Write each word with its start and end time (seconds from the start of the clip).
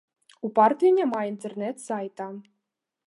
У 0.47 0.49
партыі 0.59 0.93
няма 0.99 1.21
інтэрнэт 1.33 1.75
сайта. 1.87 2.31